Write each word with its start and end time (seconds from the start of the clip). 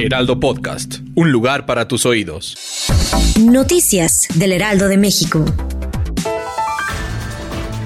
Heraldo 0.00 0.38
Podcast, 0.38 1.00
un 1.16 1.32
lugar 1.32 1.66
para 1.66 1.88
tus 1.88 2.06
oídos. 2.06 2.56
Noticias 3.40 4.28
del 4.36 4.52
Heraldo 4.52 4.86
de 4.86 4.96
México. 4.96 5.44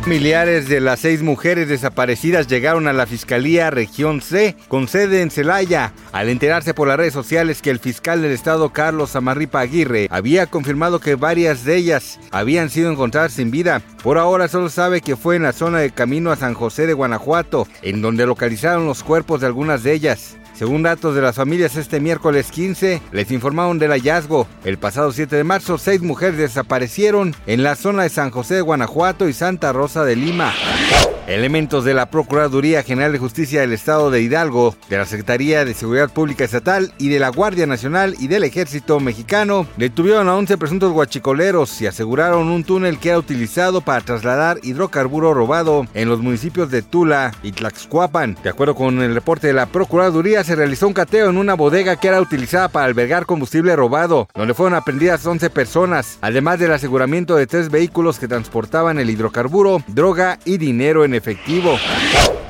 Familiares 0.00 0.70
de 0.70 0.80
las 0.80 1.00
seis 1.00 1.20
mujeres 1.20 1.68
desaparecidas 1.68 2.46
llegaron 2.46 2.88
a 2.88 2.94
la 2.94 3.04
Fiscalía 3.04 3.68
Región 3.68 4.22
C, 4.22 4.56
con 4.68 4.88
sede 4.88 5.20
en 5.20 5.30
Celaya, 5.30 5.92
al 6.10 6.30
enterarse 6.30 6.72
por 6.72 6.88
las 6.88 6.96
redes 6.96 7.12
sociales 7.12 7.60
que 7.60 7.68
el 7.68 7.78
fiscal 7.78 8.22
del 8.22 8.32
estado 8.32 8.72
Carlos 8.72 9.14
Amarripa 9.14 9.60
Aguirre 9.60 10.08
había 10.10 10.46
confirmado 10.46 11.00
que 11.00 11.14
varias 11.14 11.66
de 11.66 11.76
ellas 11.76 12.18
habían 12.30 12.70
sido 12.70 12.90
encontradas 12.90 13.34
sin 13.34 13.50
vida. 13.50 13.82
Por 14.02 14.16
ahora 14.16 14.48
solo 14.48 14.70
sabe 14.70 15.02
que 15.02 15.14
fue 15.14 15.36
en 15.36 15.42
la 15.42 15.52
zona 15.52 15.80
de 15.80 15.90
camino 15.90 16.30
a 16.30 16.36
San 16.36 16.54
José 16.54 16.86
de 16.86 16.94
Guanajuato, 16.94 17.68
en 17.82 18.00
donde 18.00 18.24
localizaron 18.24 18.86
los 18.86 19.02
cuerpos 19.02 19.42
de 19.42 19.46
algunas 19.48 19.82
de 19.82 19.92
ellas. 19.92 20.37
Según 20.58 20.82
datos 20.82 21.14
de 21.14 21.22
las 21.22 21.36
familias, 21.36 21.76
este 21.76 22.00
miércoles 22.00 22.50
15 22.50 23.00
les 23.12 23.30
informaron 23.30 23.78
del 23.78 23.92
hallazgo. 23.92 24.48
El 24.64 24.76
pasado 24.76 25.12
7 25.12 25.36
de 25.36 25.44
marzo, 25.44 25.78
seis 25.78 26.02
mujeres 26.02 26.36
desaparecieron 26.36 27.32
en 27.46 27.62
la 27.62 27.76
zona 27.76 28.02
de 28.02 28.08
San 28.08 28.32
José 28.32 28.56
de 28.56 28.62
Guanajuato 28.62 29.28
y 29.28 29.32
Santa 29.32 29.72
Rosa 29.72 30.04
de 30.04 30.16
Lima. 30.16 30.52
Elementos 31.28 31.84
de 31.84 31.92
la 31.92 32.08
Procuraduría 32.08 32.82
General 32.82 33.12
de 33.12 33.18
Justicia 33.18 33.60
del 33.60 33.74
Estado 33.74 34.10
de 34.10 34.22
Hidalgo, 34.22 34.74
de 34.88 34.96
la 34.96 35.04
Secretaría 35.04 35.66
de 35.66 35.74
Seguridad 35.74 36.08
Pública 36.08 36.44
Estatal 36.44 36.94
y 36.96 37.10
de 37.10 37.18
la 37.18 37.28
Guardia 37.28 37.66
Nacional 37.66 38.14
y 38.18 38.28
del 38.28 38.44
Ejército 38.44 38.98
Mexicano 38.98 39.66
detuvieron 39.76 40.30
a 40.30 40.36
11 40.36 40.56
presuntos 40.56 40.90
guachicoleros 40.90 41.82
y 41.82 41.86
aseguraron 41.86 42.48
un 42.48 42.64
túnel 42.64 42.98
que 42.98 43.10
era 43.10 43.18
utilizado 43.18 43.82
para 43.82 44.00
trasladar 44.00 44.58
hidrocarburo 44.62 45.34
robado 45.34 45.86
en 45.92 46.08
los 46.08 46.20
municipios 46.20 46.70
de 46.70 46.80
Tula 46.80 47.34
y 47.42 47.52
Tlaxcuapan. 47.52 48.38
De 48.42 48.48
acuerdo 48.48 48.74
con 48.74 49.02
el 49.02 49.12
reporte 49.12 49.48
de 49.48 49.52
la 49.52 49.66
Procuraduría, 49.66 50.44
se 50.44 50.56
realizó 50.56 50.86
un 50.86 50.94
cateo 50.94 51.28
en 51.28 51.36
una 51.36 51.52
bodega 51.52 51.96
que 51.96 52.08
era 52.08 52.22
utilizada 52.22 52.68
para 52.68 52.86
albergar 52.86 53.26
combustible 53.26 53.76
robado, 53.76 54.28
donde 54.34 54.54
fueron 54.54 54.78
aprendidas 54.78 55.26
11 55.26 55.50
personas, 55.50 56.16
además 56.22 56.58
del 56.58 56.72
aseguramiento 56.72 57.36
de 57.36 57.46
tres 57.46 57.70
vehículos 57.70 58.18
que 58.18 58.28
transportaban 58.28 58.98
el 58.98 59.10
hidrocarburo, 59.10 59.82
droga 59.88 60.38
y 60.46 60.56
dinero 60.56 61.04
en 61.04 61.17
efectivo. 61.18 61.76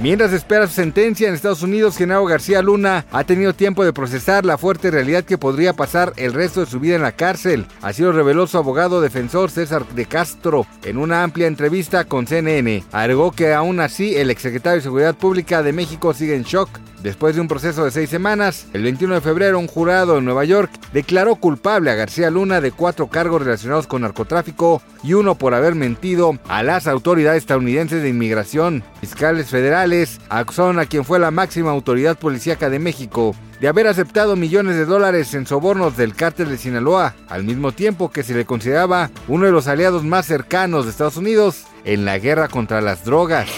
Mientras 0.00 0.32
espera 0.32 0.68
su 0.68 0.74
sentencia 0.74 1.26
en 1.26 1.34
Estados 1.34 1.64
Unidos, 1.64 1.96
Genaro 1.96 2.24
García 2.24 2.62
Luna 2.62 3.04
ha 3.10 3.24
tenido 3.24 3.52
tiempo 3.52 3.84
de 3.84 3.92
procesar 3.92 4.44
la 4.44 4.56
fuerte 4.56 4.92
realidad 4.92 5.24
que 5.24 5.38
podría 5.38 5.72
pasar 5.72 6.12
el 6.16 6.34
resto 6.34 6.60
de 6.60 6.66
su 6.66 6.78
vida 6.78 6.94
en 6.94 7.02
la 7.02 7.10
cárcel. 7.10 7.66
Así 7.82 8.02
lo 8.02 8.12
reveló 8.12 8.46
su 8.46 8.58
abogado 8.58 9.00
defensor 9.00 9.50
César 9.50 9.84
de 9.88 10.06
Castro 10.06 10.68
en 10.84 10.98
una 10.98 11.24
amplia 11.24 11.48
entrevista 11.48 12.04
con 12.04 12.28
CNN. 12.28 12.84
Agregó 12.92 13.32
que 13.32 13.52
aún 13.52 13.80
así 13.80 14.14
el 14.14 14.30
exsecretario 14.30 14.76
de 14.76 14.82
Seguridad 14.82 15.16
Pública 15.16 15.64
de 15.64 15.72
México 15.72 16.14
sigue 16.14 16.36
en 16.36 16.44
shock. 16.44 16.70
Después 17.02 17.36
de 17.36 17.40
un 17.40 17.46
proceso 17.46 17.84
de 17.84 17.92
seis 17.92 18.10
semanas, 18.10 18.66
el 18.72 18.82
21 18.82 19.14
de 19.14 19.20
febrero 19.20 19.60
un 19.60 19.68
jurado 19.68 20.18
en 20.18 20.24
Nueva 20.24 20.44
York 20.44 20.70
declaró 20.92 21.36
culpable 21.36 21.92
a 21.92 21.94
García 21.94 22.28
Luna 22.28 22.60
de 22.60 22.72
cuatro 22.72 23.06
cargos 23.06 23.42
relacionados 23.42 23.86
con 23.86 24.02
narcotráfico 24.02 24.82
y 25.04 25.12
uno 25.12 25.36
por 25.36 25.54
haber 25.54 25.76
mentido 25.76 26.36
a 26.48 26.64
las 26.64 26.88
autoridades 26.88 27.42
estadounidenses 27.42 28.02
de 28.02 28.08
inmigración. 28.08 28.82
Fiscales 29.00 29.48
federales 29.48 29.87
acusaron 30.28 30.78
a 30.78 30.86
quien 30.86 31.04
fue 31.04 31.18
la 31.18 31.30
máxima 31.30 31.70
autoridad 31.70 32.18
policíaca 32.18 32.68
de 32.68 32.78
México 32.78 33.34
de 33.60 33.68
haber 33.68 33.86
aceptado 33.86 34.36
millones 34.36 34.76
de 34.76 34.84
dólares 34.84 35.34
en 35.34 35.46
sobornos 35.46 35.96
del 35.96 36.14
cártel 36.14 36.48
de 36.48 36.58
Sinaloa, 36.58 37.14
al 37.28 37.44
mismo 37.44 37.72
tiempo 37.72 38.10
que 38.10 38.22
se 38.22 38.34
le 38.34 38.44
consideraba 38.44 39.10
uno 39.26 39.46
de 39.46 39.52
los 39.52 39.66
aliados 39.66 40.04
más 40.04 40.26
cercanos 40.26 40.84
de 40.84 40.90
Estados 40.90 41.16
Unidos 41.16 41.64
en 41.84 42.04
la 42.04 42.18
guerra 42.18 42.48
contra 42.48 42.80
las 42.80 43.04
drogas. 43.04 43.48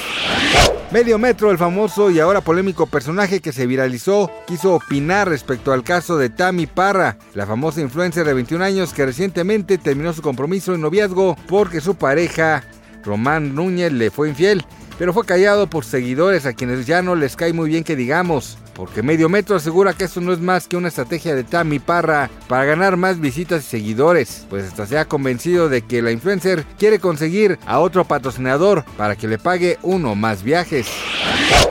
Medio 0.90 1.19
Metro, 1.19 1.50
el 1.50 1.58
famoso 1.58 2.10
y 2.10 2.19
ahora 2.19 2.40
polémico 2.40 2.86
personaje 2.86 3.40
que 3.40 3.52
se 3.52 3.66
viralizó, 3.66 4.30
quiso 4.46 4.74
opinar 4.74 5.28
respecto 5.28 5.72
al 5.72 5.84
caso 5.84 6.16
de 6.16 6.30
Tammy 6.30 6.66
Parra, 6.66 7.16
la 7.34 7.46
famosa 7.46 7.80
influencer 7.80 8.26
de 8.26 8.34
21 8.34 8.64
años 8.64 8.92
que 8.92 9.06
recientemente 9.06 9.78
terminó 9.78 10.12
su 10.12 10.22
compromiso 10.22 10.74
en 10.74 10.80
noviazgo 10.80 11.36
porque 11.46 11.80
su 11.80 11.94
pareja, 11.94 12.64
Román 13.04 13.54
Núñez, 13.54 13.92
le 13.92 14.10
fue 14.10 14.30
infiel, 14.30 14.64
pero 15.00 15.15
fue 15.15 15.25
callado 15.25 15.66
por 15.66 15.87
seguidores 15.87 16.44
a 16.44 16.53
quienes 16.53 16.84
ya 16.87 17.00
no 17.00 17.15
les 17.15 17.34
cae 17.34 17.55
muy 17.55 17.71
bien 17.71 17.84
que 17.84 17.97
digamos 17.97 18.59
porque 18.75 19.03
Medio 19.03 19.31
Metro 19.31 19.56
asegura 19.56 19.94
que 19.94 20.05
esto 20.05 20.21
no 20.21 20.31
es 20.31 20.41
más 20.41 20.69
que 20.69 20.77
una 20.77 20.88
estrategia 20.88 21.34
de 21.34 21.43
Tammy 21.43 21.78
Parra 21.78 22.28
para 22.49 22.66
ganar 22.66 22.99
más 22.99 23.19
visitas 23.19 23.65
y 23.65 23.66
seguidores, 23.66 24.47
pues 24.50 24.65
hasta 24.65 24.87
se 24.87 24.99
ha 24.99 25.06
convencido 25.06 25.71
de 25.71 25.83
que 25.83 26.03
la 26.03 26.12
influencer 26.12 26.65
quiere 26.78 26.99
conseguir 26.99 27.59
a 27.66 27.78
otro 27.81 28.05
patrocinador 28.05 28.84
para 28.99 29.16
que 29.16 29.27
le 29.27 29.38
pague 29.38 29.78
uno 29.83 30.15
más 30.15 30.43
viajes. 30.43 30.87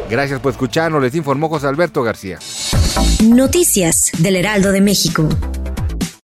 Gracias 0.10 0.40
por 0.40 0.52
escucharnos, 0.52 1.02
les 1.02 1.16
informó 1.16 1.50
José 1.50 1.68
Alberto 1.68 2.04
García. 2.04 2.40
Noticias 3.24 4.12
del 4.18 4.36
Heraldo 4.36 4.72
de 4.72 4.82
México. 4.82 5.30